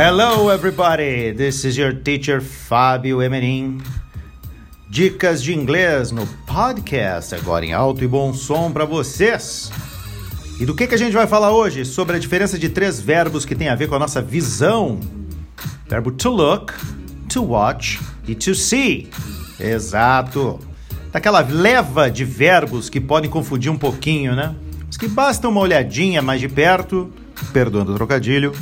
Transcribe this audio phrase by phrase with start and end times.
[0.00, 1.32] Hello, everybody.
[1.32, 3.78] This is your teacher Fábio Emerim.
[4.88, 9.72] Dicas de inglês no podcast, agora em alto e bom som para vocês.
[10.60, 11.84] E do que, que a gente vai falar hoje?
[11.84, 15.00] Sobre a diferença de três verbos que tem a ver com a nossa visão:
[15.88, 16.72] verbo to look,
[17.28, 19.10] to watch e to see.
[19.58, 20.60] Exato.
[21.10, 24.54] Daquela leva de verbos que podem confundir um pouquinho, né?
[24.86, 27.12] Mas que basta uma olhadinha mais de perto,
[27.52, 28.52] perdoando o trocadilho,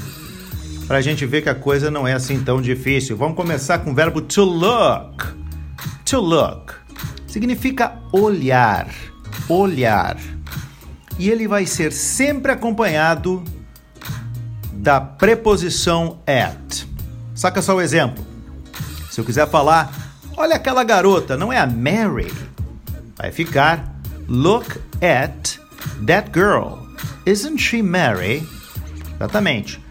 [0.87, 3.17] para a gente ver que a coisa não é assim tão difícil.
[3.17, 5.25] Vamos começar com o verbo to look.
[6.05, 6.73] To look
[7.27, 8.89] significa olhar,
[9.49, 10.17] olhar.
[11.19, 13.43] E ele vai ser sempre acompanhado
[14.73, 16.87] da preposição at.
[17.35, 18.25] Saca só o exemplo.
[19.11, 19.93] Se eu quiser falar,
[20.37, 22.33] olha aquela garota, não é a Mary.
[23.16, 23.95] Vai ficar
[24.29, 25.59] look at
[26.07, 26.87] that girl.
[27.27, 28.47] Isn't she Mary?
[29.16, 29.85] Exatamente.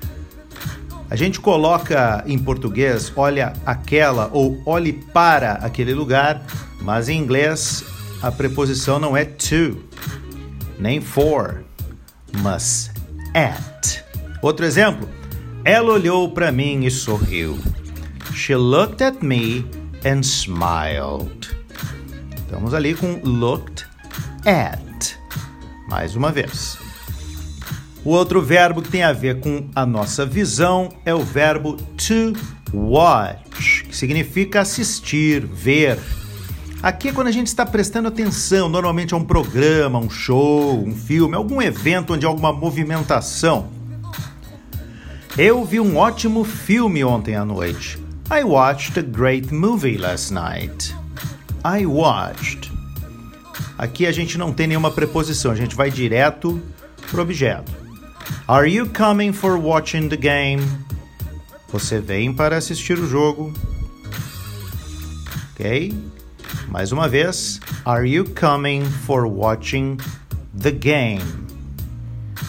[1.10, 6.42] A gente coloca em português olha aquela ou olhe para aquele lugar,
[6.82, 7.84] mas em inglês
[8.22, 9.84] a preposição não é to,
[10.80, 11.64] nem for,
[12.42, 12.92] mas
[13.34, 14.04] at.
[14.42, 15.08] Outro exemplo.
[15.64, 17.60] Ela olhou para mim e sorriu.
[18.34, 19.66] She looked at me
[20.06, 21.56] and smiled.
[22.36, 23.86] Estamos ali com looked
[24.46, 25.16] at.
[25.88, 26.85] Mais uma vez.
[28.06, 32.34] O outro verbo que tem a ver com a nossa visão é o verbo to
[32.72, 35.98] watch, que significa assistir, ver.
[36.84, 40.96] Aqui é quando a gente está prestando atenção, normalmente a um programa, um show, um
[40.96, 43.70] filme, algum evento onde há alguma movimentação.
[45.36, 47.98] Eu vi um ótimo filme ontem à noite.
[48.32, 50.96] I watched a great movie last night.
[51.66, 52.72] I watched.
[53.80, 56.62] Aqui a gente não tem nenhuma preposição, a gente vai direto
[57.10, 57.85] pro objeto.
[58.48, 60.62] Are you coming for watching the game?
[61.70, 63.52] Você vem para assistir o jogo.
[65.52, 65.92] Ok?
[66.70, 67.60] Mais uma vez.
[67.84, 69.98] Are you coming for watching
[70.56, 71.24] the game?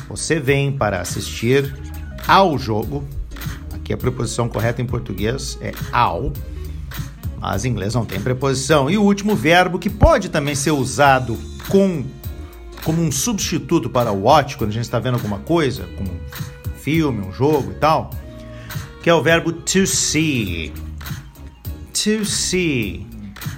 [0.06, 1.74] Você vem para assistir
[2.28, 3.02] ao jogo.
[3.72, 6.30] Aqui a preposição correta em português é ao,
[7.40, 8.90] mas em inglês não tem preposição.
[8.90, 11.38] E o último verbo que pode também ser usado
[11.70, 12.04] com
[12.86, 16.78] como um substituto para o watch, quando a gente está vendo alguma coisa, como um
[16.78, 18.10] filme, um jogo e tal,
[19.02, 20.72] que é o verbo to see.
[21.92, 23.04] To see.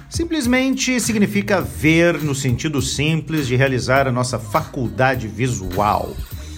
[0.09, 6.15] Simplesmente significa ver no sentido simples de realizar a nossa faculdade visual.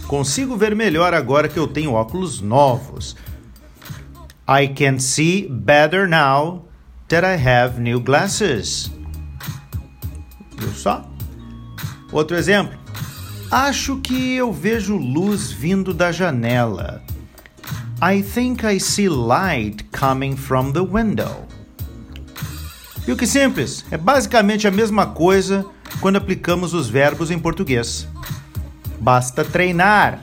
[0.08, 3.18] Consigo ver melhor agora que eu tenho óculos novos.
[4.48, 6.66] I can see better now
[7.10, 8.90] that I have new glasses.
[10.58, 11.11] Viu só?
[12.12, 12.78] Outro exemplo.
[13.50, 17.04] Acho que eu vejo luz vindo da janela.
[18.02, 21.48] I think I see light coming from the window.
[23.06, 23.86] Viu que simples?
[23.92, 25.66] É basicamente a mesma coisa
[26.00, 28.08] quando aplicamos os verbos em português.
[29.00, 30.22] Basta treinar.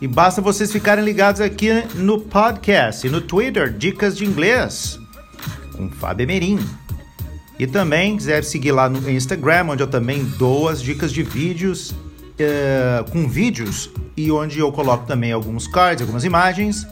[0.00, 4.98] E basta vocês ficarem ligados aqui no podcast e no Twitter Dicas de Inglês
[5.74, 6.58] com Fábio Merim.
[7.58, 11.90] E também quiser seguir lá no Instagram, onde eu também dou as dicas de vídeos
[11.90, 16.86] uh, com vídeos e onde eu coloco também alguns cards, algumas imagens.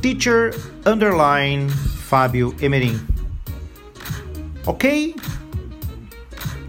[0.00, 0.54] Teacher
[0.84, 2.98] underline Fábio Emerim.
[4.66, 5.14] Ok?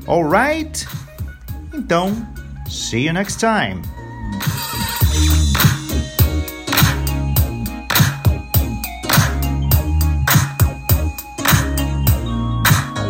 [0.07, 0.87] Alright?
[1.73, 2.27] Então,
[2.69, 3.81] see you next time.